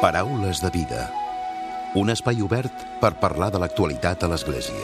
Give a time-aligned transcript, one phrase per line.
[0.00, 1.10] Paraules de vida.
[1.94, 4.82] Un espai obert per parlar de l'actualitat a l'Església.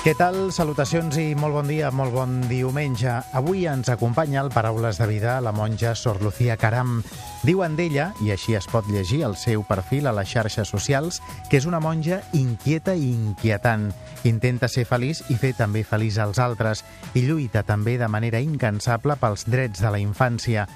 [0.00, 0.36] Què tal?
[0.48, 3.18] Salutacions i molt bon dia, molt bon diumenge.
[3.36, 7.02] Avui ens acompanya el Paraules de Vida la monja Sor Lucía Caram.
[7.44, 11.20] Diuen d'ella, i així es pot llegir el seu perfil a les xarxes socials,
[11.50, 13.90] que és una monja inquieta i inquietant.
[14.28, 16.82] Intenta ser feliç i fer també feliç als altres
[17.16, 20.66] i lluita també de manera incansable pels drets de la infància.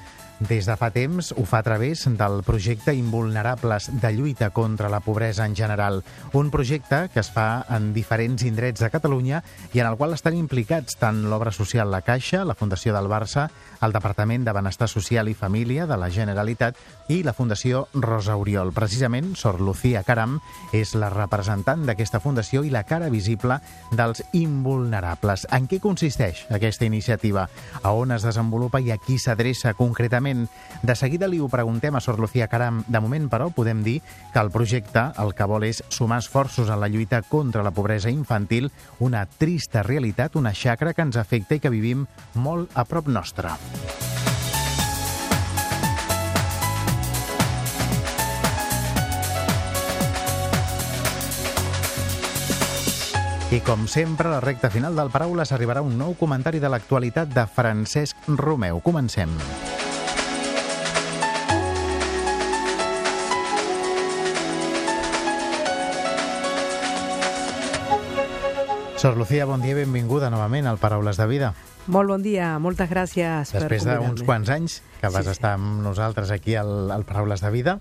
[0.40, 4.98] Des de fa temps ho fa a través del projecte Invulnerables de lluita contra la
[4.98, 6.02] pobresa en general,
[6.32, 10.34] un projecte que es fa en diferents indrets de Catalunya i en el qual estan
[10.34, 13.46] implicats tant l'obra social La Caixa, la Fundació del Barça,
[13.80, 16.76] el Departament de Benestar Social i Família de la Generalitat
[17.08, 18.72] i la Fundació Rosa Oriol.
[18.74, 20.40] Precisament, Sor Lucía Caram
[20.74, 23.60] és la representant d'aquesta fundació i la cara visible
[23.92, 25.46] dels invulnerables.
[25.54, 27.46] En què consisteix aquesta iniciativa?
[27.82, 30.23] A on es desenvolupa i a qui s'adreça concretament?
[30.24, 30.48] Exactament.
[30.82, 32.82] De seguida li ho preguntem a Sor Lucía Caram.
[32.88, 34.00] De moment, però, podem dir
[34.32, 38.10] que el projecte el que vol és sumar esforços en la lluita contra la pobresa
[38.10, 43.08] infantil, una trista realitat, una xacra que ens afecta i que vivim molt a prop
[43.08, 43.56] nostra.
[53.54, 57.30] I com sempre, a la recta final del Paraules arribarà un nou comentari de l'actualitat
[57.30, 58.82] de Francesc Romeu.
[58.82, 59.30] Comencem.
[69.04, 71.50] Sor Lucía, bon dia i benvinguda novament al Paraules de Vida.
[71.92, 75.34] Molt bon dia, moltes gràcies Després per d'uns quants anys que vas Sí, sí.
[75.34, 77.74] estar amb nosaltres aquí al, al Paraules de Vida,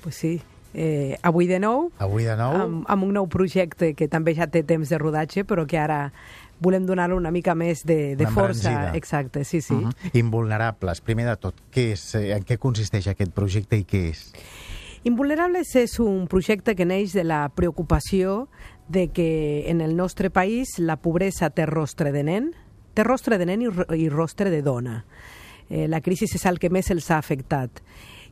[0.00, 0.40] Pues sí,
[0.72, 2.56] eh, avui de nou, avui de nou...
[2.56, 6.06] amb, amb un nou projecte que també ja té temps de rodatge, però que ara
[6.58, 8.72] volem donar-lo una mica més de, de Una força.
[8.72, 8.96] embranzida.
[8.96, 9.74] Exacte, sí, sí.
[9.74, 10.10] Uh -huh.
[10.14, 11.02] Invulnerables.
[11.02, 14.32] Primer de tot, què és, eh, en què consisteix aquest projecte i què és?
[15.04, 18.46] Invulnerables és un projecte que neix de la preocupació
[18.88, 22.50] de que en el nostre país la pobresa té rostre de nen,
[22.94, 25.04] té rostre de nen i, i rostre de dona.
[25.70, 27.82] Eh, la crisi és el que més els ha afectat.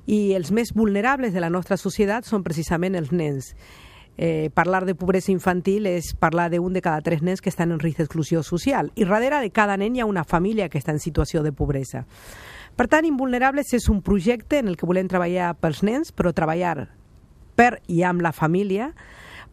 [0.07, 3.55] I els més vulnerables de la nostra societat són precisament els nens.
[4.19, 7.81] Eh, parlar de pobresa infantil és parlar d'un de cada tres nens que estan en
[7.81, 8.93] risc d'exclusió social.
[8.95, 12.05] I darrere de cada nen hi ha una família que està en situació de pobresa.
[12.77, 16.91] Per tant, Invulnerables és un projecte en el que volem treballar pels nens, però treballar
[17.57, 18.93] per i amb la família,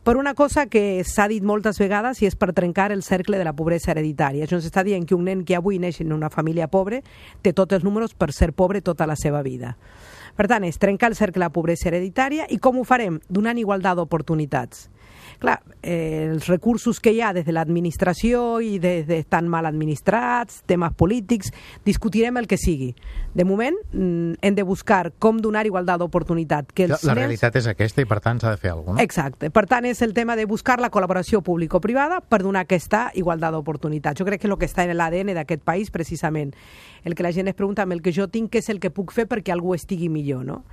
[0.07, 3.43] per una cosa que s'ha dit moltes vegades i és per trencar el cercle de
[3.43, 4.45] la pobresa hereditària.
[4.45, 7.01] Això ens està dient que un nen que avui neix en una família pobre
[7.43, 9.73] té tots els números per ser pobre tota la seva vida.
[10.39, 13.19] Per tant, és trencar el cercle de la pobresa hereditària i com ho farem?
[13.27, 14.87] Donant igualtat d'oportunitats.
[15.39, 19.65] Clar, eh, els recursos que hi ha des de l'administració i des de estan mal
[19.69, 21.51] administrats, temes polítics,
[21.85, 22.95] discutirem el que sigui.
[23.35, 26.71] De moment, mm, hem de buscar com donar igualtat d'oportunitat.
[26.73, 28.95] Que La, els la nens- realitat és aquesta i, per tant, s'ha de fer alguna
[28.95, 29.03] cosa, no?
[29.03, 29.51] Exacte.
[29.51, 34.17] Per tant, és el tema de buscar la col·laboració público-privada per donar aquesta igualtat d'oportunitats.
[34.19, 36.55] Jo crec que és el que està en l'ADN d'aquest país, precisament.
[37.03, 38.89] El que la gent es pregunta amb el que jo tinc, què és el que
[38.89, 40.63] puc fer perquè algú estigui millor, no?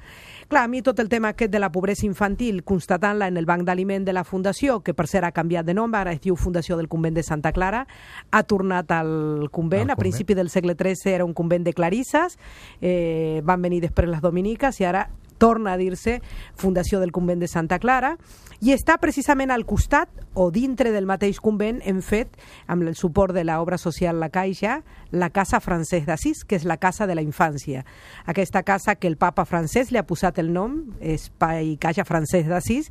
[0.49, 3.65] Clar, a mi tot el tema aquest de la pobresa infantil, constatant-la en el Banc
[3.65, 6.77] d'Aliment de la Fundació, que per cert ha canviat de nom, ara es diu Fundació
[6.77, 7.87] del Convent de Santa Clara,
[8.31, 12.39] ha tornat al convent, Al a principi del segle XIII era un convent de clarisses,
[12.81, 16.21] eh, van venir després les dominiques i ara torna a dir-se
[16.55, 18.17] Fundació del Convent de Santa Clara
[18.65, 20.09] i està precisament al costat
[20.41, 22.31] o dintre del mateix convent hem fet,
[22.67, 24.79] amb el suport de l'obra social La Caixa,
[25.13, 27.83] la Casa Francesc d'Assís, que és la Casa de la Infància.
[28.25, 32.89] Aquesta casa que el papa francès li ha posat el nom, Espai Caixa Francesc d'Assís,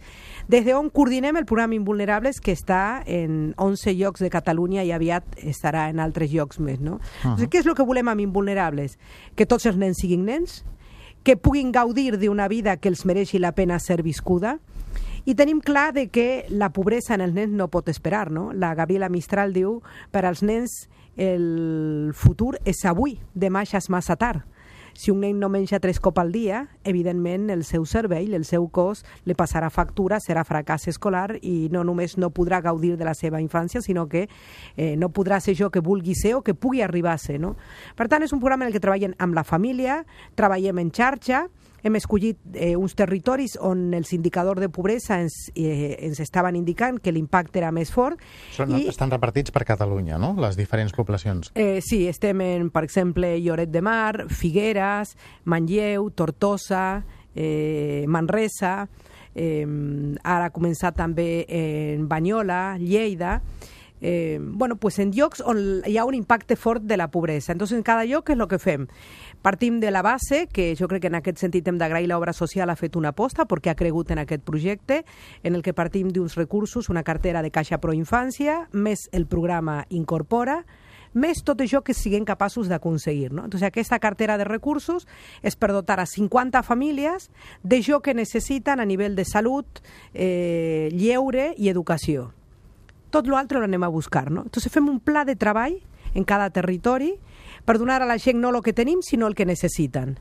[0.48, 5.40] des d'on coordinem el programa Invulnerables que està en 11 llocs de Catalunya i aviat
[5.42, 6.80] estarà en altres llocs més.
[6.80, 7.00] No?
[7.24, 7.50] Uh -huh.
[7.50, 9.00] Què és el que volem amb Invulnerables?
[9.36, 10.64] Que tots els nens siguin nens,
[11.24, 14.60] que puguin gaudir d'una vida que els mereixi la pena ser viscuda,
[15.26, 18.52] i tenim clar de que la pobresa en els nens no pot esperar, no?
[18.54, 19.82] La Gabriela Mistral diu,
[20.12, 24.44] per als nens el futur és avui, demà ja és massa tard.
[24.94, 28.68] Si un nen no menja tres cops al dia, evidentment el seu cervell, el seu
[28.70, 33.16] cos, li passarà factura, serà fracàs escolar i no només no podrà gaudir de la
[33.18, 34.28] seva infància, sinó que
[34.78, 37.40] eh, no podrà ser jo que vulgui ser o que pugui arribar a ser.
[37.42, 37.56] No?
[37.98, 40.04] Per tant, és un programa en el que treballem amb la família,
[40.38, 41.48] treballem en xarxa,
[41.84, 47.00] hem escollit eh, uns territoris on els indicadors de pobresa ens, eh, ens estaven indicant
[47.04, 48.22] que l'impacte era més fort.
[48.56, 48.88] Són, I...
[48.92, 51.52] Estan repartits per Catalunya, no?, les diferents poblacions.
[51.60, 57.04] Eh, sí, estem en, per exemple, Lloret de Mar, Figueres, Manlleu, Tortosa,
[57.36, 58.88] eh, Manresa,
[59.36, 59.68] eh,
[60.24, 63.42] ara començat també en Banyola, Lleida,
[64.04, 67.54] eh, bueno, pues en llocs on hi ha un impacte fort de la pobresa.
[67.54, 68.88] Entonces, en cada lloc és el que fem.
[69.42, 72.70] Partim de la base, que jo crec que en aquest sentit hem d'agrair l'obra social
[72.70, 75.06] ha fet una aposta perquè ha cregut en aquest projecte,
[75.42, 79.86] en el que partim d'uns recursos, una cartera de Caixa Pro Infància, més el programa
[79.90, 80.66] Incorpora,
[81.14, 83.32] més tot això que siguem capaços d'aconseguir.
[83.32, 83.46] No?
[83.46, 85.08] Entonces, aquesta cartera de recursos
[85.42, 87.30] és per dotar a 50 famílies
[87.64, 89.80] d'això que necessiten a nivell de salut,
[90.14, 92.34] eh, lleure i educació.
[93.14, 94.32] Tot l'altre ho anem a buscar.
[94.32, 94.48] No?
[94.48, 95.78] Entonces, fem un pla de treball
[96.14, 97.14] en cada territori
[97.66, 100.18] per donar a la gent no el que tenim, sinó el que necessiten.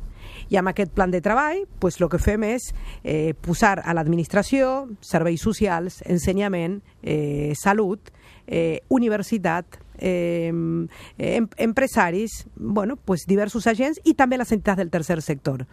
[0.52, 2.70] I amb aquest plan de treball, pues, el que fem és
[3.02, 8.12] eh, posar a l'administració, serveis socials, ensenyament, eh, salut,
[8.46, 15.20] eh, universitat, eh, em, empresaris, bueno, pues diversos agents i també les entitats del tercer
[15.22, 15.66] sector.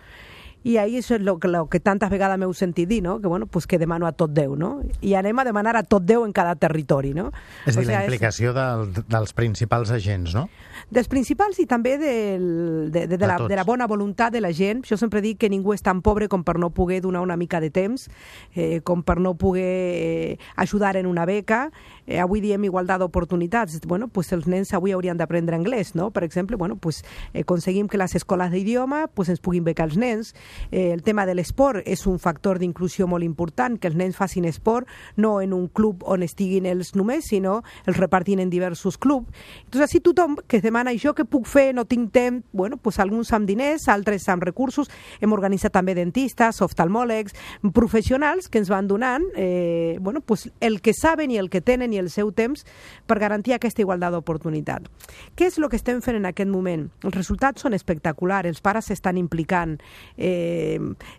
[0.63, 3.19] I ahí és el que, lo que tantes vegades m'heu sentit dir, no?
[3.21, 4.81] que, bueno, pues que demano a tot Déu, no?
[5.01, 7.13] i anem a demanar a tot Déu en cada territori.
[7.15, 7.29] No?
[7.65, 8.57] És a dir, o sea, la implicació és...
[8.57, 10.49] del, dels principals agents, no?
[10.91, 14.41] Dels principals i també del, de, de, de, de, la, de la bona voluntat de
[14.41, 14.83] la gent.
[14.87, 17.59] Jo sempre dic que ningú és tan pobre com per no poder donar una mica
[17.63, 18.09] de temps,
[18.55, 21.69] eh, com per no poder eh, ajudar en una beca.
[22.05, 23.79] Eh, avui diem igualtat d'oportunitats.
[23.87, 26.09] Bueno, pues els nens avui haurien d'aprendre anglès, no?
[26.11, 27.03] Per exemple, bueno, pues,
[27.33, 30.33] eh, aconseguim que les escoles d'idioma pues, ens puguin becar els nens,
[30.71, 34.45] Eh, el tema de l'esport és un factor d'inclusió molt important, que els nens facin
[34.45, 34.87] esport
[35.17, 39.27] no en un club on estiguin ells només, sinó els repartin en diversos clubs.
[39.65, 42.99] Entonces, així tothom que es demana això que puc fer, no tinc temps, bueno, pues
[42.99, 47.35] alguns amb diners, altres amb recursos, hem organitzat també dentistes, oftalmòlegs,
[47.73, 51.93] professionals que ens van donant eh, bueno, pues el que saben i el que tenen
[51.93, 52.65] i el seu temps
[53.07, 54.87] per garantir aquesta igualtat d'oportunitat.
[55.35, 56.87] Què és el que estem fent en aquest moment?
[57.03, 59.77] Els resultats són espectaculars, els pares s'estan implicant,
[60.17, 60.38] eh,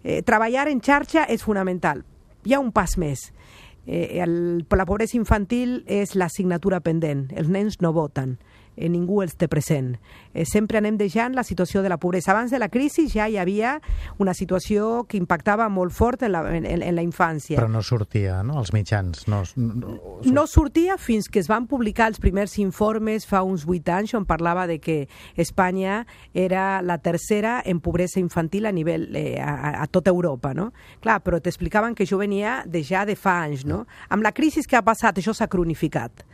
[0.05, 2.05] eh, eh, en xarxa és fonamental.
[2.44, 3.32] Hi ha un pas més.
[3.87, 7.28] Eh, el, la pobresa infantil és l'assignatura pendent.
[7.37, 8.38] Els nens no voten
[8.76, 9.94] eh, ningú els té present.
[10.32, 12.32] Eh, sempre anem deixant la situació de la pobresa.
[12.32, 13.78] Abans de la crisi ja hi havia
[14.19, 17.58] una situació que impactava molt fort en la, en, en la infància.
[17.58, 19.26] Però no sortia, no?, als mitjans.
[19.31, 23.88] No, no, no sortia fins que es van publicar els primers informes fa uns vuit
[23.88, 29.40] anys on parlava de que Espanya era la tercera en pobresa infantil a nivell eh,
[29.40, 30.70] a, a tota Europa, no?
[31.00, 33.84] Clar, però t'explicaven que això venia de ja de fa anys, no?
[34.08, 36.25] Amb la crisi que ha passat, això s'ha cronificat.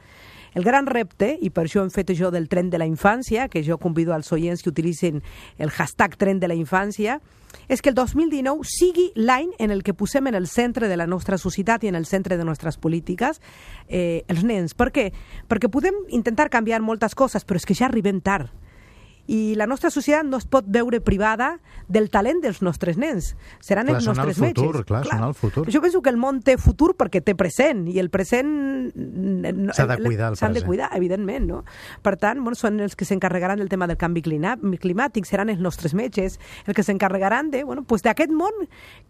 [0.54, 3.64] El gran repte, i per això hem fet això del tren de la infància, que
[3.64, 5.22] jo convido als oients que utilitzin
[5.58, 7.20] el hashtag tren de la infància,
[7.68, 11.06] és que el 2019 sigui l'any en el que posem en el centre de la
[11.06, 13.40] nostra societat i en el centre de nostres polítiques
[13.88, 14.74] eh, els nens.
[14.74, 15.10] Per què?
[15.48, 18.52] Perquè podem intentar canviar moltes coses, però és que ja arribem tard
[19.26, 21.56] i la nostra societat no es pot veure privada
[21.88, 23.34] del talent dels nostres nens.
[23.60, 24.86] Seran clar, els nostres el futur, metges.
[24.86, 25.66] Clar, clar, el futur.
[25.72, 28.52] Jo penso que el món té futur perquè té present i el present...
[29.74, 30.40] S'ha de cuidar el present.
[30.40, 31.62] S'han de cuidar, evidentment, no?
[32.02, 35.94] Per tant, bueno, són els que s'encarregaran del tema del canvi climàtic, seran els nostres
[35.94, 38.66] metges, els que s'encarregaran de, bueno, pues d'aquest món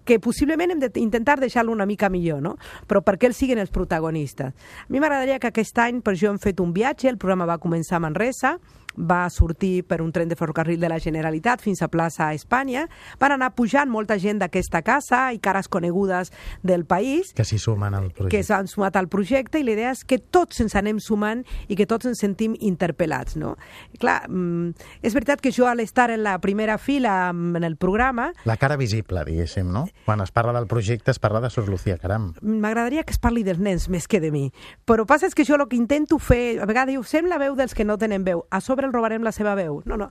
[0.07, 2.57] que possiblement hem d'intentar deixar-lo una mica millor, no?
[2.87, 4.55] Però perquè ells siguin els protagonistes.
[4.55, 7.59] A mi m'agradaria que aquest any, per això hem fet un viatge, el programa va
[7.63, 8.57] començar a Manresa,
[8.97, 12.87] va sortir per un tren de ferrocarril de la Generalitat fins a plaça Espanya.
[13.21, 16.33] Van anar pujant molta gent d'aquesta casa i cares conegudes
[16.63, 17.33] del país.
[17.37, 18.37] Que s'hi sumen al projecte.
[18.37, 21.77] Que s'han sumat al projecte i la idea és que tots ens anem sumant i
[21.79, 23.37] que tots ens sentim interpel·lats.
[23.37, 23.57] No?
[24.01, 24.73] Clar, mm,
[25.03, 28.33] és veritat que jo al estar en la primera fila en el programa...
[28.45, 29.87] La cara visible, diguéssim, no?
[30.05, 32.33] Quan es parla del projecte es parla de Sor Lucía Caram.
[32.43, 34.49] M'agradaria que es parli dels nens més que de mi.
[34.87, 36.59] Però passa és que jo el que intento fer...
[36.63, 38.45] A vegades diu, sembla veu dels que no tenen veu.
[38.51, 39.83] A sobre el robarem la seva veu.
[39.85, 40.11] No, no.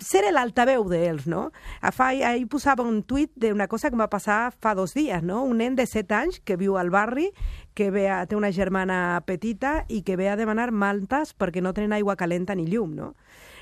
[0.00, 1.50] Ser l'altaveu d'ells, no?
[1.82, 5.42] Ahir posava un tuit d'una cosa que va passar fa dos dies, no?
[5.44, 7.28] Un nen de 7 anys que viu al barri,
[7.74, 11.74] que ve a, té una germana petita i que ve a demanar maltes perquè no
[11.76, 13.14] tenen aigua calenta ni llum, no?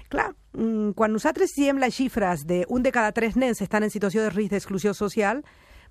[0.09, 3.91] Clar, mm, quan nosaltres diem les xifres de un de cada tres nens estan en
[3.91, 5.43] situació de risc d'exclusió social,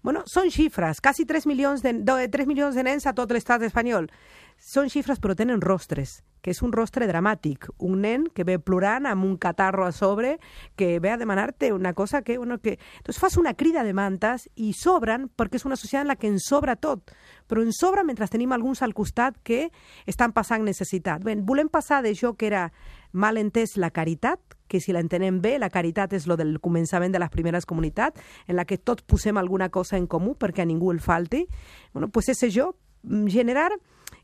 [0.04, 4.10] bueno, són xifres, quasi 3 milions de, 3 milions de nens a tot l'estat espanyol.
[4.58, 7.68] Són xifres però tenen rostres, que és un rostre dramàtic.
[7.84, 10.38] Un nen que ve plorant amb un catarro a sobre,
[10.75, 12.38] que ve a demanar-te una cosa que...
[12.38, 12.80] Bueno, que...
[12.98, 16.32] Entonces fas una crida de mantes i sobren perquè és una societat en la que
[16.32, 17.13] ens sobra tot,
[17.46, 19.68] però ens sobra mentre tenim alguns al costat que
[20.08, 21.22] estan passant necessitat.
[21.22, 22.72] Bé, volem passar d'això que era
[23.13, 27.21] mal entès la caritat, que si l'entenem bé, la caritat és lo del començament de
[27.24, 30.91] les primeres comunitats, en la que tots posem alguna cosa en comú perquè a ningú
[30.91, 31.45] el falti.
[31.93, 32.71] Bueno, pues és això,
[33.31, 33.71] generar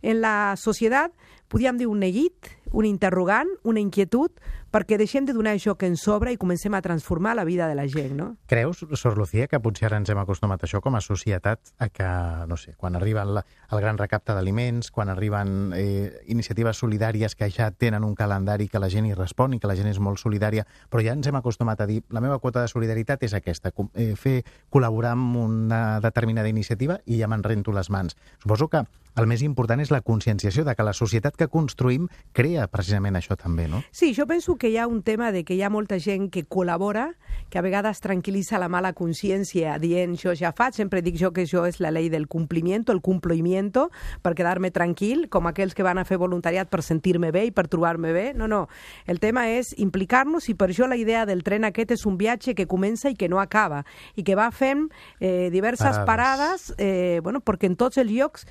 [0.02, 1.14] en la societat,
[1.48, 4.32] podríem dir un neguit, un interrogant, una inquietud,
[4.74, 7.76] perquè deixem de donar això que ens sobra i comencem a transformar la vida de
[7.78, 8.32] la gent, no?
[8.50, 11.90] Creus, Sor Lucía, que potser ara ens hem acostumat a això com a societat, a
[11.94, 12.08] que,
[12.50, 17.52] no sé, quan arriba el, el gran recapte d'aliments, quan arriben eh, iniciatives solidàries que
[17.54, 20.18] ja tenen un calendari que la gent hi respon i que la gent és molt
[20.22, 23.70] solidària, però ja ens hem acostumat a dir la meva quota de solidaritat és aquesta,
[23.94, 24.40] eh, fer
[24.74, 28.18] col·laborar amb una determinada iniciativa i ja me'n rento les mans.
[28.42, 28.82] Suposo que
[29.16, 33.38] el més important és la conscienciació de que la societat que construïm crea precisament això
[33.38, 33.84] també, no?
[33.92, 36.46] Sí, jo penso que hi ha un tema de que hi ha molta gent que
[36.46, 37.14] col·labora,
[37.50, 41.46] que a vegades tranquil·litza la mala consciència dient jo ja faig, sempre dic jo que
[41.48, 43.90] això és la llei del compliment, el complimiento,
[44.22, 47.68] per quedar-me tranquil, com aquells que van a fer voluntariat per sentir-me bé i per
[47.68, 48.26] trobar-me bé.
[48.34, 48.68] No, no.
[49.06, 52.56] El tema és implicar-nos i per això la idea del tren aquest és un viatge
[52.56, 53.84] que comença i que no acaba
[54.16, 54.88] i que va fent
[55.20, 58.48] eh, diverses parades, parades eh, bueno, perquè en tots els llocs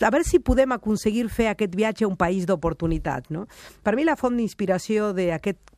[0.00, 3.30] a veure si podem aconseguir fer aquest viatge a un país d'oportunitat.
[3.30, 3.46] No?
[3.84, 5.70] Per mi la font d'inspiració d'aquest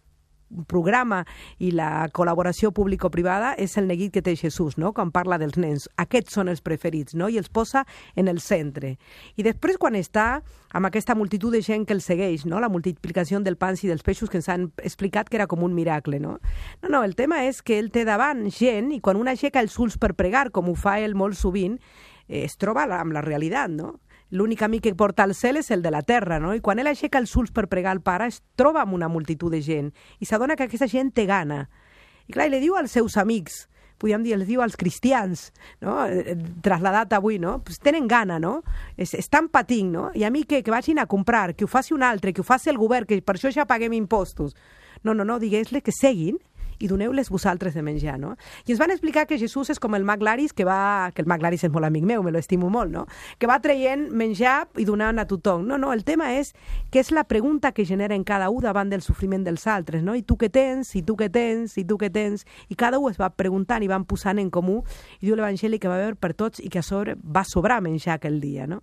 [0.68, 1.22] programa
[1.62, 4.92] i la col·laboració público-privada és el neguit que té Jesús, no?
[4.92, 5.88] quan parla dels nens.
[6.00, 7.28] Aquests són els preferits, no?
[7.32, 7.84] i els posa
[8.16, 8.96] en el centre.
[9.36, 12.60] I després, quan està amb aquesta multitud de gent que el segueix, no?
[12.60, 15.74] la multiplicació del pans i dels peixos que ens han explicat que era com un
[15.74, 16.20] miracle.
[16.20, 16.38] No?
[16.82, 19.78] no, no, el tema és que ell té davant gent i quan una aixeca els
[19.80, 21.78] ulls per pregar, com ho fa ell molt sovint,
[22.28, 23.96] eh, es troba amb la realitat, no?
[24.32, 26.54] L'únic camí que porta al cel és el de la terra, no?
[26.56, 29.52] I quan ell aixeca els ulls per pregar al pare, es troba amb una multitud
[29.52, 31.66] de gent i s'adona que aquesta gent té gana.
[32.26, 33.66] I clar, i li diu als seus amics,
[34.00, 35.50] podríem dir, els diu als cristians,
[35.84, 35.98] no?
[36.08, 36.34] Eh,
[36.64, 37.58] trasladat avui, no?
[37.62, 38.62] Pues tenen gana, no?
[38.96, 40.08] Es, estan patint, no?
[40.16, 42.46] I a mi que, que vagin a comprar, que ho faci un altre, que ho
[42.46, 44.56] faci el govern, que per això ja paguem impostos.
[45.04, 46.40] No, no, no, digues-li que seguin
[46.82, 48.34] i doneu-les vosaltres de menjar, no?
[48.66, 51.12] I ens van explicar que Jesús és com el mag Laris, que va...
[51.14, 53.06] que el mag Laris és molt amic meu, me lo estimo molt, no?
[53.38, 55.64] Que va traient menjar i donant a tothom.
[55.68, 56.52] No, no, el tema és
[56.90, 60.16] que és la pregunta que genera en cada un davant del sofriment dels altres, no?
[60.18, 60.94] I tu què tens?
[60.98, 61.78] I tu què tens?
[61.78, 62.46] I tu què tens?
[62.68, 64.82] I cada un es va preguntant i van posant en comú
[65.20, 68.18] i diu l'Evangeli que va haver per tots i que a sobre va sobrar menjar
[68.18, 68.82] aquell dia, no?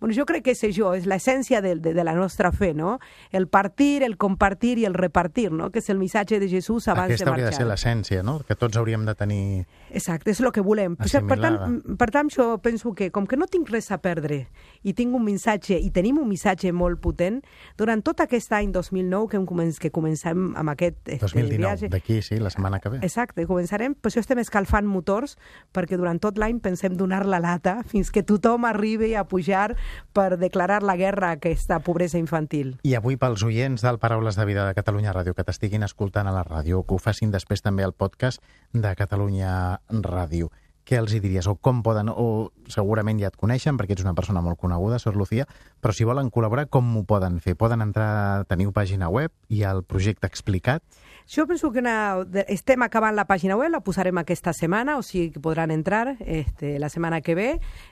[0.00, 2.98] Bueno, jo crec que és això, és l'essència de, de, de la nostra fe, no?
[3.32, 5.70] El partir, el compartir i el repartir, no?
[5.74, 7.48] Que és el missatge de Jesús abans Aquesta de marxar.
[7.48, 8.38] hauria de ser l'essència, no?
[8.46, 9.42] Que tots hauríem de tenir...
[9.90, 10.94] Exacte, és el que volem.
[10.98, 11.28] Assimilada.
[11.28, 14.46] Per tant, per tant, jo penso que com que no tinc res a perdre
[14.82, 17.40] i tinc un missatge, i tenim un missatge molt potent,
[17.78, 21.90] durant tot aquest any 2009 que, començ, que comencem amb aquest 2019, viatge...
[21.92, 23.00] d'aquí, sí, la setmana que ve.
[23.06, 25.36] Exacte, començarem, per això estem escalfant motors,
[25.74, 29.74] perquè durant tot l'any pensem donar la lata fins que tothom arribi a pujar
[30.16, 32.76] per declarar la guerra a aquesta pobresa infantil.
[32.86, 36.34] I avui pels oients del Paraules de Vida de Catalunya Ràdio que t'estiguin escoltant a
[36.34, 38.42] la ràdio, que ho facin després també al podcast
[38.72, 40.50] de Catalunya Ràdio,
[40.88, 41.46] què els hi diries?
[41.50, 45.18] O com poden, o segurament ja et coneixen perquè ets una persona molt coneguda, Sor
[45.20, 45.44] Lucía,
[45.84, 47.58] però si volen col·laborar, com ho poden fer?
[47.60, 50.82] Poden entrar, teniu pàgina web i el projecte explicat?
[51.28, 55.28] Jo penso que una, estem acabant la pàgina web, la posarem aquesta setmana, o sigui
[55.34, 57.50] que podran entrar este, la setmana que ve,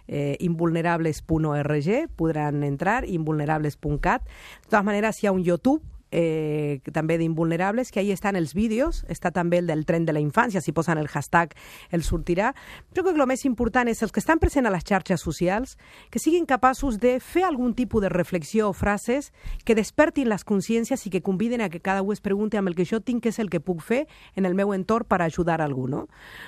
[0.08, 4.24] eh, invulnerables.org, podran entrar, invulnerables.cat.
[4.24, 9.04] De totes maneres, hi ha un YouTube eh, també d'Invulnerables, que ahí estan els vídeos,
[9.08, 11.54] està també el del tren de la infància, si posen el hashtag
[11.90, 12.54] el sortirà.
[12.94, 15.76] Jo crec que el més important és els que estan presents a les xarxes socials,
[16.10, 19.32] que siguin capaços de fer algun tipus de reflexió o frases
[19.64, 22.76] que despertin les consciències i que conviden a que cada un es pregunti amb el
[22.76, 25.60] que jo tinc què és el que puc fer en el meu entorn per ajudar
[25.60, 25.88] algú.
[25.88, 26.06] No?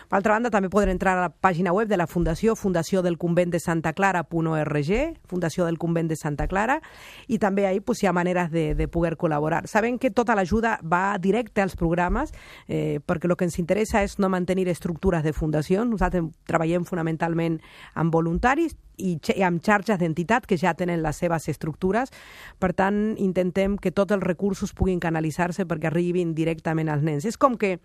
[0.09, 3.19] Per altra banda, també poden entrar a la pàgina web de la Fundació, Fundació del
[3.19, 6.81] Convent de Santa Clara.org, Fundació del Convent de Santa Clara,
[7.27, 9.48] i també ahí pues, hi ha maneres de, de poder col·laborar.
[9.65, 12.33] Sabem que tota l'ajuda va directe als programes,
[12.67, 15.85] eh, perquè el que ens interessa és no mantenir estructures de fundació.
[15.85, 17.61] Nosaltres treballem fonamentalment
[17.95, 22.11] amb voluntaris i, i amb xarxes d'entitat que ja tenen les seves estructures.
[22.59, 27.25] Per tant, intentem que tots els recursos puguin canalitzar-se perquè arribin directament als nens.
[27.25, 27.79] És com que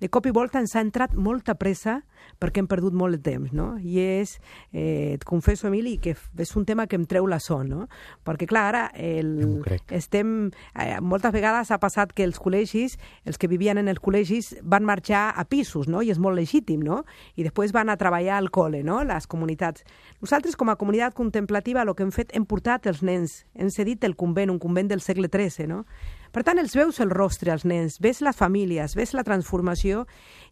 [0.00, 2.00] de cop i volta ens ha entrat molta pressa
[2.40, 3.74] perquè hem perdut molt de temps, no?
[3.78, 4.36] I és,
[4.72, 7.88] eh, et confesso, Emili, que és un tema que em treu la son, no?
[8.24, 10.50] Perquè, clar, ara el, estem...
[10.74, 14.86] Eh, moltes vegades ha passat que els col·legis, els que vivien en els col·legis, van
[14.88, 16.02] marxar a pisos, no?
[16.02, 17.02] I és molt legítim, no?
[17.36, 19.02] I després van a treballar al col·le, no?
[19.04, 19.84] Les comunitats.
[20.20, 24.04] Nosaltres, com a comunitat contemplativa, el que hem fet, hem portat els nens, hem cedit
[24.04, 25.84] el convent, un convent del segle XIII, no?
[26.30, 30.04] Per tant, els veus el rostre als nens, ves les famílies, ves la transformació,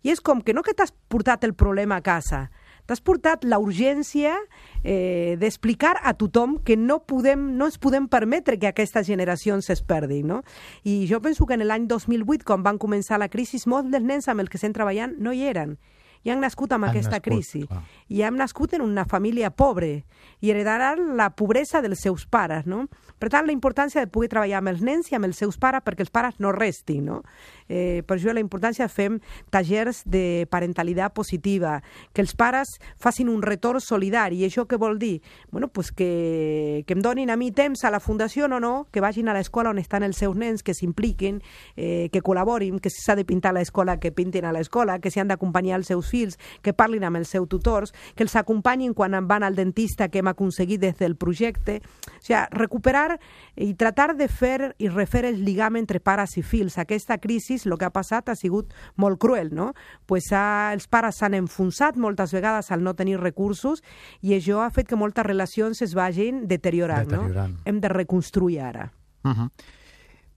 [0.02, 2.48] i és com que no que t'has portat el problema a casa,
[2.88, 4.32] t'has portat la urgència
[4.82, 9.84] eh, d'explicar a tothom que no, podem, no ens podem permetre que aquestes generacions es
[9.84, 10.26] perdin.
[10.26, 10.40] No?
[10.82, 14.26] I jo penso que en l'any 2008, quan van començar la crisi, molts dels nens
[14.28, 15.78] amb els que estem treballant no hi eren
[16.24, 17.66] i han nascut amb Han aquesta nascut, crisi.
[17.66, 17.82] clar.
[18.08, 20.04] I han nascut en una família pobre
[20.40, 22.86] i heredaran la pobresa dels seus pares, no?
[23.18, 25.82] Per tant, la importància de poder treballar amb els nens i amb els seus pares
[25.84, 27.22] perquè els pares no restin, no?
[27.68, 29.18] Eh, per això la importància fem
[29.52, 31.78] tallers de parentalitat positiva,
[32.12, 34.42] que els pares facin un retorn solidari.
[34.42, 35.20] I això què vol dir?
[35.50, 39.00] Bueno, pues que, que em donin a mi temps a la fundació o no, que
[39.04, 41.42] vagin a l'escola on estan els seus nens, que s'impliquin,
[41.76, 45.10] eh, que col·laborin, que si s'ha de pintar a l'escola, que pintin a l'escola, que
[45.10, 48.94] si han d'acompanyar els seus fills, que parlin amb els seus tutors, que els acompanyin
[48.94, 51.80] quan van al dentista que hem aconseguit des del projecte.
[51.80, 53.18] O sigui, recuperar
[53.56, 56.78] i tratar de fer i refer el lligam entre pares i fills.
[56.78, 59.72] Aquesta crisi, el que ha passat ha sigut molt cruel, no?
[60.06, 63.82] Pues ha, els pares s'han enfonsat moltes vegades al no tenir recursos
[64.20, 67.58] i això ha fet que moltes relacions es vagin deteriorant, Deteriorant.
[67.58, 67.62] no?
[67.64, 68.92] Hem de reconstruir ara.
[69.24, 69.50] Uh -huh.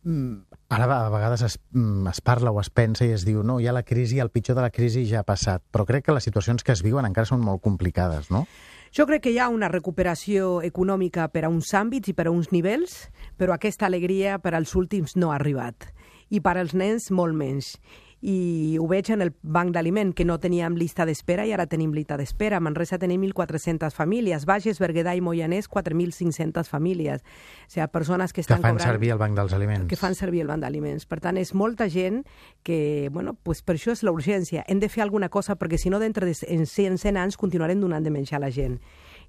[0.03, 0.37] mm,
[0.69, 3.71] ara a vegades es, mm, es parla o es pensa i es diu no, ja
[3.71, 6.63] la crisi, el pitjor de la crisi ja ha passat, però crec que les situacions
[6.63, 8.47] que es viuen encara són molt complicades, no?
[8.91, 12.31] Jo crec que hi ha una recuperació econòmica per a uns àmbits i per a
[12.31, 15.93] uns nivells, però aquesta alegria per als últims no ha arribat.
[16.31, 17.75] I per als nens molt menys.
[18.21, 21.89] I ho veig en el banc d'aliment, que no teníem llista d'espera i ara tenim
[21.91, 22.59] llista d'espera.
[22.59, 27.23] A Manresa tenim 1.400 famílies, Bages, Berguedà i Moianès 4.500 famílies.
[27.65, 29.87] O sigui, persones que Que estan fan cobrant servir el banc dels aliments.
[29.89, 31.07] que fan servir el banc d'aliments.
[31.09, 32.21] Per tant, és molta gent
[32.61, 34.63] que, bueno, pues per això és la urgència.
[34.67, 37.81] Hem de fer alguna cosa perquè si no, dintre de en 100, 100 anys continuarem
[37.81, 38.79] donant de menjar a la gent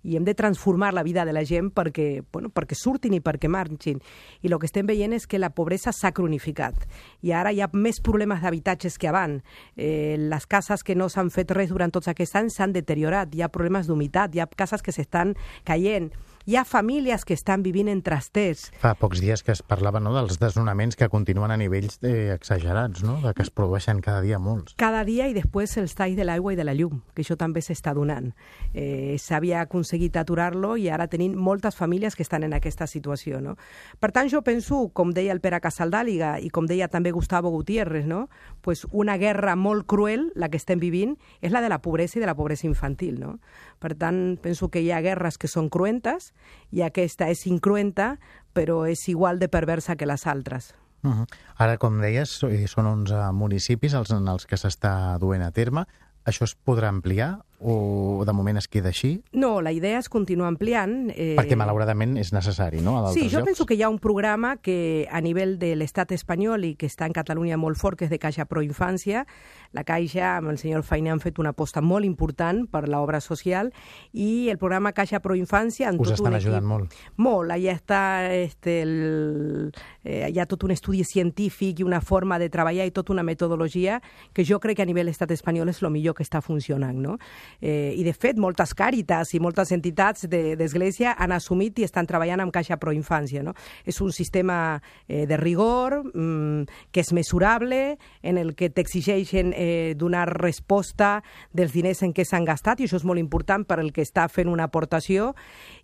[0.02, 3.48] i hem de transformar la vida de la gent perquè, bueno, perquè surtin i perquè
[3.48, 4.00] marxin.
[4.42, 6.86] I el que estem veient és que la pobresa s'ha cronificat.
[7.22, 9.42] I ara hi ha més problemes d'habitatges que abans.
[9.76, 13.34] Eh, les cases que no s'han fet res durant tots aquests anys s'han deteriorat.
[13.34, 16.12] Hi ha problemes d'humitat, hi ha cases que s'estan caient.
[16.44, 18.64] Hi ha famílies que estan vivint en trasters.
[18.82, 23.04] Fa pocs dies que es parlava no, dels desnonaments que continuen a nivells eh, exagerats,
[23.06, 23.20] no?
[23.22, 24.74] de que es produeixen cada dia molts.
[24.74, 27.62] cada dia i després els talls de l'aigua i de la llum, que això també
[27.62, 28.32] s'està donant.
[28.74, 33.38] Eh, S'havia aconseguit aturar-lo i ara tenim moltes famílies que estan en aquesta situació.
[33.40, 33.54] No?
[34.00, 38.04] Per tant, jo penso, com deia el Pere Casaldàliga i com deia també Gustavo Gutiérrez,
[38.10, 38.26] no?
[38.62, 42.20] pues una guerra molt cruel, la que estem vivint, és la de la pobresa i
[42.20, 43.20] de la pobresa infantil.
[43.22, 43.38] No?
[43.78, 46.31] Per tant, penso que hi ha guerres que són cruentes
[46.70, 48.16] i aquesta és incruenta,
[48.52, 50.74] però és igual de perversa que les altres.
[51.02, 51.26] Uh -huh.
[51.56, 55.86] Ara, com deies, eh, són 11 municipis els en els que s'està duent a terme.
[56.24, 59.22] Això es podrà ampliar o de moment es queda així?
[59.32, 61.10] No, la idea és continuar ampliant.
[61.14, 62.98] Eh, Perquè, malauradament, és necessari, no?
[62.98, 63.46] A Sí, jo llocs?
[63.46, 67.06] penso que hi ha un programa que a nivell de l'estat espanyol i que està
[67.06, 69.26] en Catalunya molt fort, que és de Caixa Pro Infància.
[69.72, 73.72] La Caixa, amb el senyor Feina, han fet una aposta molt important per l'obra social
[74.12, 75.88] i el programa Caixa Pro Infància...
[75.88, 76.98] En Us tot estan un ajudant equip, molt.
[77.16, 78.02] Molt, allà està
[78.34, 79.72] este, el,
[80.04, 83.22] eh, hi ha tot un estudi científic i una forma de treballar i tota una
[83.22, 84.00] metodologia
[84.32, 86.98] que jo crec que a nivell estat espanyol és el millor que està funcionant.
[87.02, 87.16] No?
[87.60, 92.06] Eh, I, de fet, moltes càritas i moltes entitats de- d'Església han assumit i estan
[92.06, 93.42] treballant amb Caixa Pro Infància.
[93.42, 93.54] No?
[93.84, 99.94] És un sistema eh, de rigor, mm, que és mesurable, en el que t'exigeixen eh,
[99.96, 103.92] donar resposta dels diners en què s'han gastat, i això és molt important per al
[103.92, 105.34] que està fent una aportació.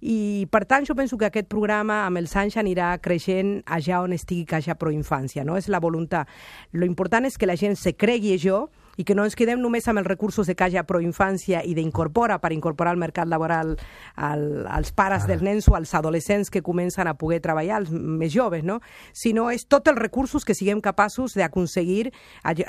[0.01, 4.13] I, per tant, jo penso que aquest programa amb els anys anirà creixent allà on
[4.13, 5.45] estigui Caixa Pro Infància.
[5.45, 5.57] No?
[5.57, 6.29] És la voluntat.
[6.73, 9.87] Lo important és que la gent se cregui això i que no ens quedem només
[9.89, 13.77] amb els recursos de Caixa Pro Infància i d'Incorpora per incorporar al mercat laboral
[14.17, 18.33] al, als pares dels nens o als adolescents que comencen a poder treballar, els més
[18.35, 18.81] joves, no?
[19.15, 22.11] sinó és tots els recursos que siguem capaços d'aconseguir
[22.43, 22.67] allà,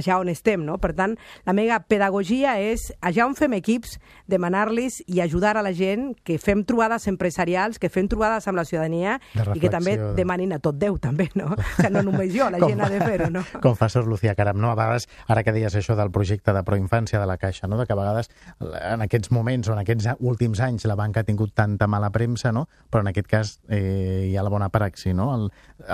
[0.00, 0.64] allà on estem.
[0.66, 0.78] No?
[0.82, 1.14] Per tant,
[1.46, 6.38] la meva pedagogia és allà on fem equips, demanar-los i ajudar a la gent que
[6.42, 9.18] fem trobades empresarials, que fem trobades amb la ciutadania
[9.54, 11.50] i que també demanin a tot Déu, també, no?
[11.58, 13.42] O sigui, no només jo, la Com gent ha de fer-ho, no?
[13.62, 14.70] Com fa Sor Lucía Caram, no?
[14.70, 17.78] A vegades, ara que deies això del projecte de proinfància de la Caixa, no?
[17.78, 21.28] de que a vegades en aquests moments o en aquests últims anys la banca ha
[21.28, 22.68] tingut tanta mala premsa, no?
[22.90, 25.28] però en aquest cas eh, hi ha la bona praxi, no?
[25.34, 25.48] El,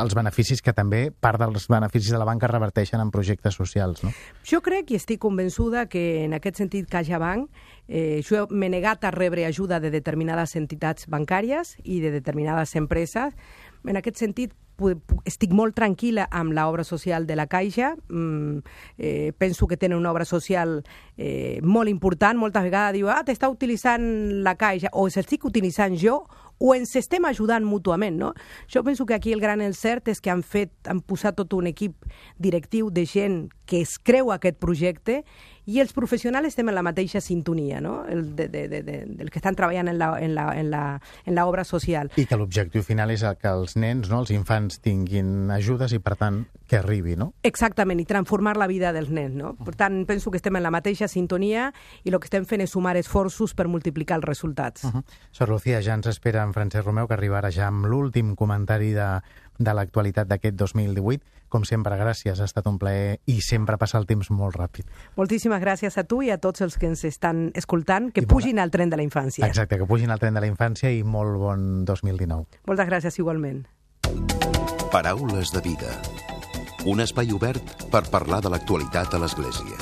[0.04, 4.04] els beneficis que també, part dels beneficis de la banca reverteixen en projectes socials.
[4.04, 4.12] No?
[4.46, 7.48] Jo crec i estic convençuda que en aquest sentit CaixaBank
[7.88, 13.34] eh, jo m'he negat a rebre ajuda de determinades entitats bancàries i de determinades empreses.
[13.84, 14.54] En aquest sentit,
[15.24, 17.94] estic molt tranquil·la amb l'obra social de la Caixa.
[18.08, 18.58] Mm,
[18.98, 20.82] eh, penso que tenen una obra social
[21.16, 22.38] eh, molt important.
[22.38, 24.04] Moltes vegades diu, ah, t'està utilitzant
[24.42, 26.24] la Caixa, o s'estic utilitzant jo,
[26.58, 28.32] o ens estem ajudant mútuament, no?
[28.70, 31.66] Jo penso que aquí el gran encert és que han fet, han posat tot un
[31.66, 32.06] equip
[32.38, 35.24] directiu de gent que es creu aquest projecte
[35.66, 38.02] i els professionals estem en la mateixa sintonia, no?
[38.08, 40.84] El de, de, de, de, dels que estan treballant en l'obra en la, en la,
[41.24, 42.10] en la obra social.
[42.20, 46.16] I que l'objectiu final és que els nens, no, els infants, tinguin ajudes i, per
[46.20, 47.32] tant, que arribi, no?
[47.44, 49.54] Exactament, i transformar la vida dels nens, no?
[49.56, 51.70] Per tant, penso que estem en la mateixa sintonia
[52.04, 54.84] i el que estem fent és sumar esforços per multiplicar els resultats.
[54.84, 55.04] Uh -huh.
[55.30, 59.20] Sor Lucía, ja ens espera en Francesc Romeu, que arribarà ja amb l'últim comentari de,
[59.58, 61.22] de l'actualitat d'aquest 2018.
[61.48, 64.88] Com sempre, gràcies, ha estat un plaer i sempre passa el temps molt ràpid.
[65.16, 68.56] Moltíssimes gràcies a tu i a tots els que ens estan escoltant, que I pugin
[68.56, 68.66] bona...
[68.66, 69.46] al tren de la infància.
[69.46, 72.64] Exacte, que pugin al tren de la infància i molt bon 2019.
[72.66, 73.64] Moltes gràcies igualment.
[74.90, 75.94] Paraules de vida.
[76.86, 79.78] Un espai obert per parlar de l'actualitat a l'Església.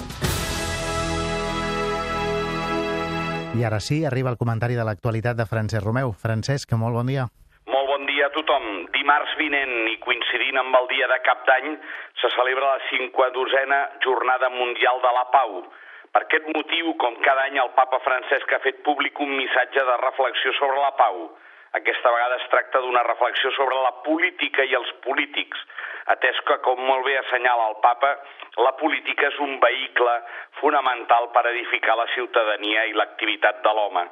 [3.53, 6.15] I ara sí, arriba el comentari de l'actualitat de Francesc Romeu.
[6.17, 7.27] Francesc, molt bon dia.
[8.23, 8.67] Dia a tothom.
[8.95, 11.73] Dimarts vinent i coincidint amb el dia de cap d'any
[12.21, 15.57] se celebra la 52a Jornada Mundial de la Pau.
[16.15, 19.97] Per aquest motiu, com cada any, el papa Francesc ha fet públic un missatge de
[20.05, 21.19] reflexió sobre la pau.
[21.81, 25.67] Aquesta vegada es tracta d'una reflexió sobre la política i els polítics,
[26.15, 28.13] atès que, com molt bé assenyala el papa,
[28.69, 30.15] la política és un vehicle
[30.61, 34.07] fonamental per edificar la ciutadania i l'activitat de l'home.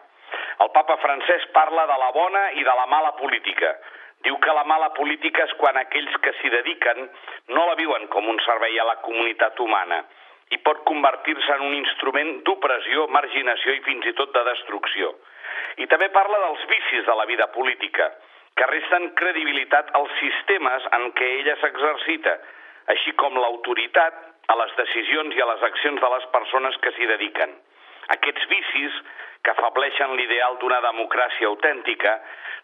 [0.66, 3.76] El papa francès parla de la bona i de la mala política.
[4.24, 7.06] Diu que la mala política és quan aquells que s'hi dediquen
[7.56, 10.02] no la viuen com un servei a la comunitat humana
[10.50, 15.12] i pot convertir-se en un instrument d'opressió, marginació i fins i tot de destrucció.
[15.78, 18.10] I també parla dels vicis de la vida política,
[18.58, 22.34] que resten credibilitat als sistemes en què ella s'exercita,
[22.92, 24.18] així com l'autoritat
[24.50, 27.54] a les decisions i a les accions de les persones que s'hi dediquen.
[28.16, 28.96] Aquests vicis,
[29.44, 32.16] que afableixen l'ideal d'una democràcia autèntica,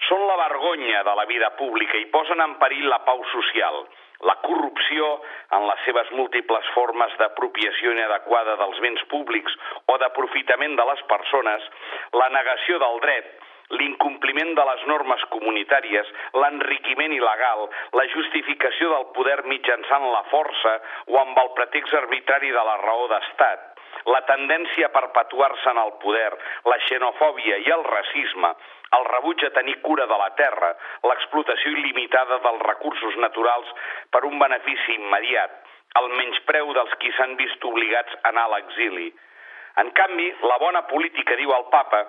[0.08, 3.86] són la vergonya de la vida pública i posen en perill la pau social,
[4.28, 5.08] la corrupció
[5.56, 9.56] en les seves múltiples formes d'apropiació inadequada dels béns públics
[9.92, 11.68] o d'aprofitament de les persones,
[12.12, 13.28] la negació del dret,
[13.76, 17.66] l'incompliment de les normes comunitàries, l'enriquiment il·legal,
[17.98, 20.76] la justificació del poder mitjançant la força
[21.12, 23.75] o amb el pretext arbitrari de la raó d'estat,
[24.06, 26.30] la tendència a perpetuar-se en el poder,
[26.70, 28.52] la xenofòbia i el racisme,
[28.98, 30.72] el rebuig a tenir cura de la terra,
[31.10, 33.72] l'explotació il·limitada dels recursos naturals
[34.14, 35.58] per un benefici immediat,
[36.00, 39.10] el menyspreu dels qui s'han vist obligats a anar a l'exili.
[39.82, 42.06] En canvi, la bona política, diu el papa,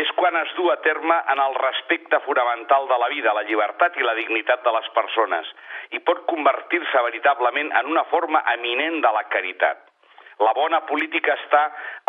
[0.00, 3.98] és quan es du a terme en el respecte fonamental de la vida, la llibertat
[3.98, 5.48] i la dignitat de les persones,
[5.92, 9.91] i pot convertir-se veritablement en una forma eminent de la caritat.
[10.40, 11.62] La bona política està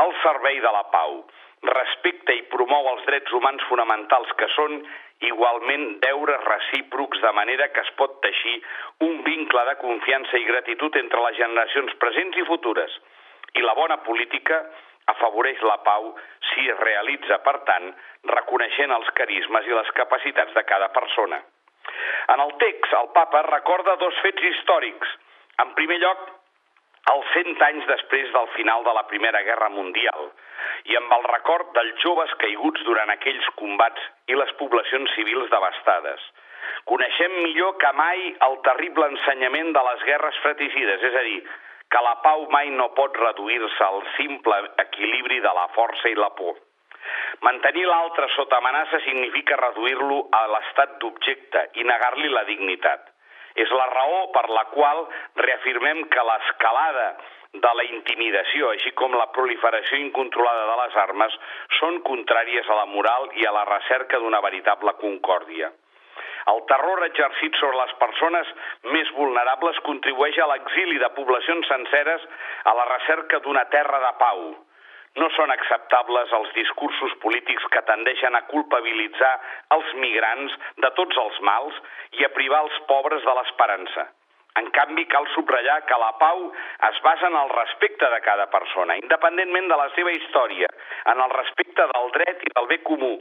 [0.03, 1.23] al servei de la pau,
[1.63, 4.81] respecta i promou els drets humans fonamentals que són
[5.23, 8.57] igualment deures recíprocs de manera que es pot teixir
[9.07, 12.97] un vincle de confiança i gratitud entre les generacions presents i futures.
[13.55, 14.59] I la bona política
[15.13, 16.13] afavoreix la pau
[16.51, 17.89] si es realitza, per tant,
[18.35, 21.39] reconeixent els carismes i les capacitats de cada persona.
[22.33, 25.09] En el text, el papa recorda dos fets històrics.
[25.63, 26.29] En primer lloc,
[27.11, 30.29] els 100 anys després del final de la Primera Guerra Mundial
[30.91, 36.23] i amb el record dels joves caiguts durant aquells combats i les poblacions civils devastades.
[36.87, 41.39] Coneixem millor que mai el terrible ensenyament de les guerres fraticides, és a dir,
[41.91, 46.31] que la pau mai no pot reduir-se al simple equilibri de la força i la
[46.39, 46.55] por.
[47.43, 53.12] Mantenir l'altre sota amenaça significa reduir-lo a l'estat d'objecte i negar-li la dignitat.
[53.55, 57.07] És la raó per la qual reafirmem que l'escalada
[57.53, 61.37] de la intimidació, així com la proliferació incontrolada de les armes,
[61.79, 65.69] són contràries a la moral i a la recerca d'una veritable concòrdia.
[66.51, 68.49] El terror exercit sobre les persones
[68.91, 72.25] més vulnerables contribueix a l'exili de poblacions senceres
[72.67, 74.41] a la recerca d'una terra de pau.
[75.21, 79.33] No són acceptables els discursos polítics que tendeixen a culpabilitzar
[79.75, 81.77] els migrants de tots els mals
[82.19, 84.07] i a privar els pobres de l'esperança.
[84.61, 86.43] En canvi, cal subratllar que la pau
[86.89, 90.69] es basa en el respecte de cada persona, independentment de la seva història,
[91.13, 93.15] en el respecte del dret i del bé comú,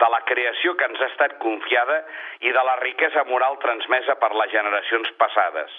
[0.00, 2.00] de la creació que ens ha estat confiada
[2.40, 5.72] i de la riquesa moral transmesa per les generacions passades.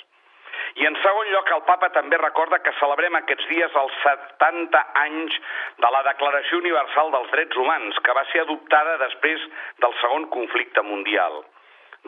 [0.82, 5.38] I en segon lloc, el papa també recorda que celebrem aquests dies els 70 anys
[5.84, 9.46] de la Declaració Universal dels Drets Humans, que va ser adoptada després
[9.84, 11.42] del segon conflicte mundial.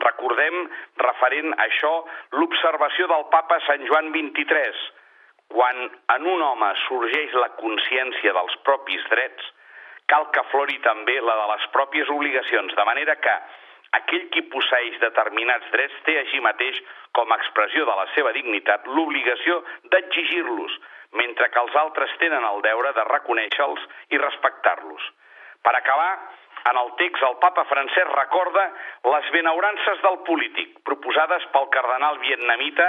[0.02, 0.66] Recordem,
[1.04, 1.92] referent a això,
[2.38, 4.86] l'observació del papa Sant Joan XXIII,
[5.52, 5.82] quan
[6.16, 9.50] en un home sorgeix la consciència dels propis drets,
[10.08, 13.34] cal que aflori també la de les pròpies obligacions, de manera que
[13.98, 16.78] aquell qui posseix determinats drets té així mateix,
[17.16, 19.60] com a expressió de la seva dignitat, l'obligació
[19.92, 20.78] d'exigir-los,
[21.20, 23.82] mentre que els altres tenen el deure de reconèixer-los
[24.16, 25.10] i respectar-los.
[25.62, 26.12] Per acabar,
[26.70, 28.64] en el text, el papa francès recorda
[29.14, 32.86] les benaurances del polític proposades pel cardenal vietnamita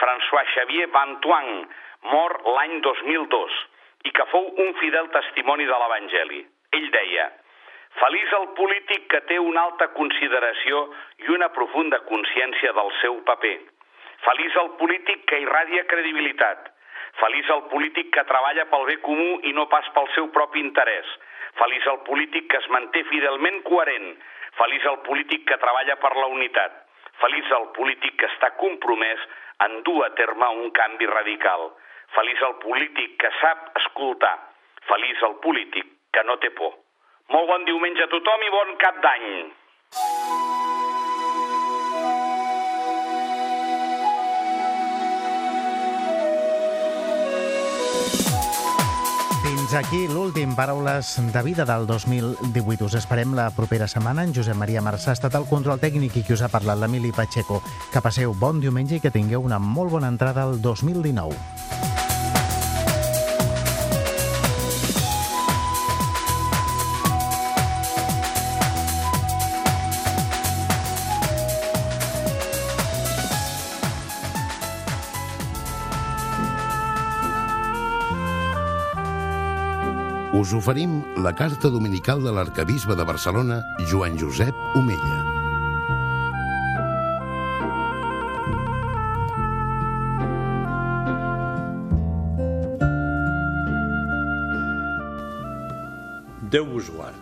[0.00, 1.50] François Xavier Van Tuang,
[2.14, 3.58] mort l'any 2002,
[4.06, 6.44] i que fou un fidel testimoni de l'Evangeli.
[6.78, 7.28] Ell deia,
[7.98, 10.84] Feliç el polític que té una alta consideració
[11.24, 13.56] i una profunda consciència del seu paper.
[14.26, 16.68] Feliç el polític que irradia credibilitat.
[17.18, 21.18] Feliç el polític que treballa pel bé comú i no pas pel seu propi interès
[21.58, 24.10] Feliç el polític que es manté fidelment coherent.
[24.58, 26.74] Feliç el polític que treballa per la unitat.
[27.22, 29.24] Feliç el polític que està compromès
[29.66, 31.70] en dur a terme un canvi radical.
[32.14, 34.36] Feliç el polític que sap escoltar.
[34.90, 36.76] Feliç el polític que no té por.
[37.28, 39.24] Molt bon diumenge a tothom i bon cap d'any.
[49.42, 52.88] Fins aquí l'últim Paraules de Vida del 2018.
[52.88, 54.24] Us esperem la propera setmana.
[54.24, 57.12] En Josep Maria Marçà ha estat el control tècnic i qui us ha parlat, l'Emili
[57.12, 57.60] Pacheco.
[57.92, 61.77] Que passeu bon diumenge i que tingueu una molt bona entrada al 2019.
[80.38, 83.56] Us oferim la carta dominical de l'arcabisbe de Barcelona,
[83.90, 85.16] Joan Josep Omella.
[96.54, 97.18] Déu vos guard.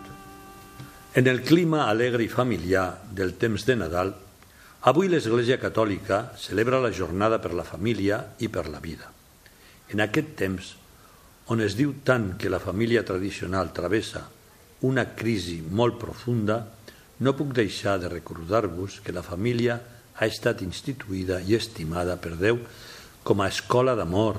[1.17, 4.13] En el clima alegre i familiar del temps de Nadal,
[4.85, 9.09] avui l'Església Catòlica celebra la jornada per la família i per la vida.
[9.89, 10.75] En aquest temps,
[11.47, 14.25] on es diu tant que la família tradicional travessa
[14.81, 16.59] una crisi molt profunda,
[17.19, 19.79] no puc deixar de recordar-vos que la família
[20.17, 22.59] ha estat instituïda i estimada per Déu
[23.25, 24.37] com a escola d'amor,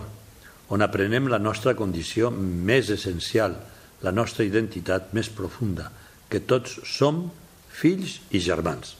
[0.70, 3.56] on aprenem la nostra condició més essencial,
[4.02, 5.90] la nostra identitat més profunda,
[6.28, 7.26] que tots som
[7.72, 8.94] fills i germans.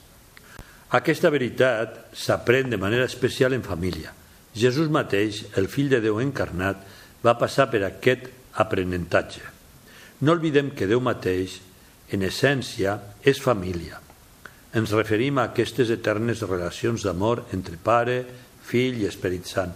[0.91, 4.15] Aquesta veritat s'aprèn de manera especial en família.
[4.57, 6.81] Jesús mateix, el fill de Déu encarnat,
[7.25, 8.29] va passar per aquest
[8.59, 9.43] aprenentatge.
[10.21, 11.61] No oblidem que Déu mateix,
[12.13, 14.01] en essència, és família.
[14.75, 18.23] Ens referim a aquestes eternes relacions d'amor entre Pare,
[18.69, 19.75] Fill i Esperit Sant.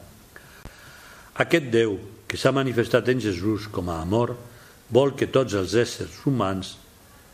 [1.43, 1.97] Aquest Déu,
[2.29, 4.35] que s'ha manifestat en Jesús com a amor,
[4.93, 6.77] vol que tots els éssers humans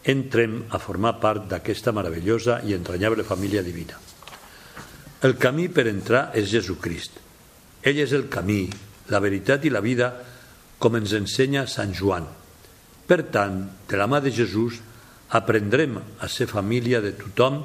[0.08, 3.98] entrem a formar part d'aquesta meravellosa i entranyable família divina.
[5.26, 7.18] El camí per entrar és Jesucrist.
[7.82, 8.68] Ell és el camí,
[9.08, 10.12] la veritat i la vida,
[10.78, 12.26] com ens ensenya Sant Joan.
[13.08, 14.78] Per tant, de la mà de Jesús,
[15.34, 17.62] aprendrem a ser família de tothom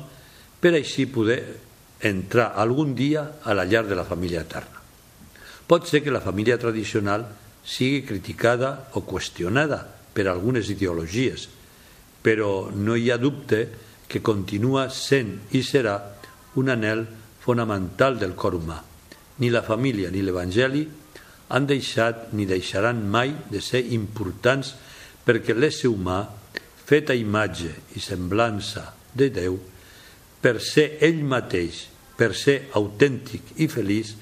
[0.59, 1.39] per així poder
[2.03, 4.79] entrar algun dia a la llar de la família eterna.
[5.67, 7.25] Pot ser que la família tradicional
[7.63, 9.79] sigui criticada o qüestionada
[10.13, 11.47] per algunes ideologies,
[12.23, 13.67] però no hi ha dubte
[14.07, 15.95] que continua sent i serà
[16.59, 17.05] un anel
[17.43, 18.77] fonamental del cor humà.
[19.39, 20.83] Ni la família ni l'Evangeli
[21.53, 24.73] han deixat ni deixaran mai de ser importants
[25.23, 26.25] perquè l'ésser humà,
[26.83, 29.59] fet a imatge i semblança de Déu,
[30.41, 31.85] per ser ell mateix,
[32.17, 34.15] per ser autèntic i feliç,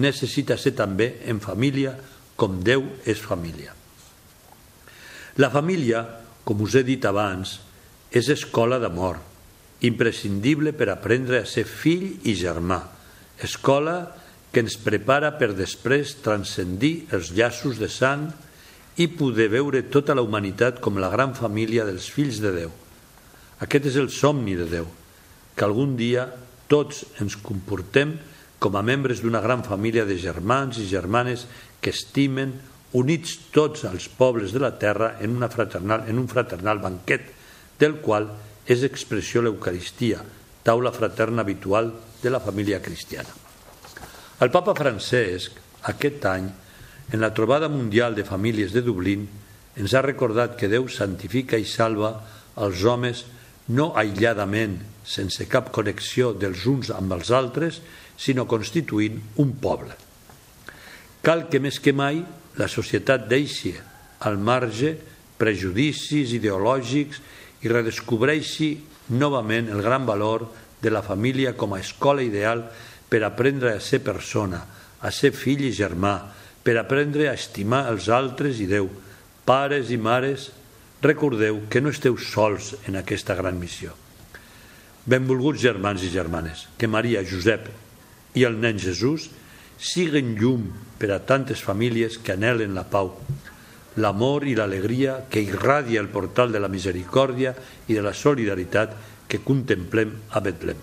[0.00, 1.96] necessita ser també en família
[2.38, 3.74] com Déu és família.
[5.36, 6.04] La família,
[6.46, 7.58] com us he dit abans,
[8.08, 9.18] és escola d'amor,
[9.84, 12.78] imprescindible per aprendre a ser fill i germà,
[13.44, 13.98] escola
[14.52, 18.28] que ens prepara per després transcendir els llaços de sang
[18.96, 22.72] i poder veure tota la humanitat com la gran família dels fills de Déu.
[23.60, 24.88] Aquest és el somni de Déu,
[25.56, 26.26] que algun dia
[26.68, 28.16] tots ens comportem
[28.58, 31.44] com a membres d'una gran família de germans i germanes
[31.80, 32.54] que estimen,
[32.96, 37.28] units tots els pobles de la terra en, una fraternal, en un fraternal banquet,
[37.78, 38.30] del qual
[38.66, 40.22] és expressió l'Eucaristia,
[40.64, 43.45] taula fraterna habitual de la família cristiana.
[44.36, 45.54] El papa Francesc,
[45.88, 46.50] aquest any,
[47.08, 49.22] en la trobada mundial de famílies de Dublín,
[49.80, 52.10] ens ha recordat que Déu santifica i salva
[52.60, 53.22] els homes
[53.72, 54.74] no aïlladament,
[55.08, 57.80] sense cap connexió dels uns amb els altres,
[58.20, 59.96] sinó constituint un poble.
[61.24, 62.20] Cal que més que mai
[62.60, 63.72] la societat deixi
[64.28, 64.92] al marge
[65.40, 67.22] prejudicis ideològics
[67.64, 68.70] i redescobreixi
[69.16, 70.44] novament el gran valor
[70.82, 72.66] de la família com a escola ideal
[73.08, 74.62] per aprendre a ser persona,
[75.00, 76.18] a ser fill i germà,
[76.66, 78.88] per aprendre a estimar els altres i Déu.
[79.46, 80.50] Pares i mares,
[81.02, 83.94] recordeu que no esteu sols en aquesta gran missió.
[85.06, 87.68] Benvolguts germans i germanes, que Maria, Josep
[88.34, 89.28] i el nen Jesús
[89.78, 93.12] siguen llum per a tantes famílies que anhelen la pau,
[94.02, 97.54] l'amor i l'alegria que irradia el portal de la misericòrdia
[97.86, 98.98] i de la solidaritat
[99.30, 100.82] que contemplem a Betlem.